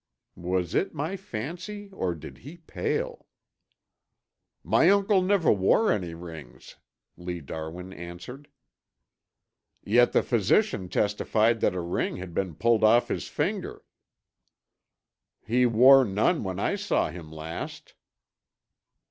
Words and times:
Was 0.41 0.73
it 0.73 0.95
my 0.95 1.15
fancy, 1.15 1.89
or 1.91 2.15
did 2.15 2.39
he 2.39 2.57
pale? 2.57 3.27
"My 4.63 4.89
uncle 4.89 5.21
never 5.21 5.51
wore 5.51 5.91
any 5.91 6.15
rings," 6.15 6.77
Lee 7.17 7.39
Darwin 7.39 7.93
answered. 7.93 8.47
"Yet 9.83 10.11
the 10.11 10.23
physician 10.23 10.89
testified 10.89 11.59
that 11.59 11.75
a 11.75 11.81
ring 11.81 12.15
had 12.15 12.33
been 12.33 12.55
pulled 12.55 12.83
off 12.83 13.09
his 13.09 13.27
finger." 13.27 13.83
"He 15.45 15.67
wore 15.67 16.03
none 16.03 16.43
when 16.43 16.59
I 16.59 16.77
saw 16.77 17.11
him 17.11 17.31
last." 17.31 17.93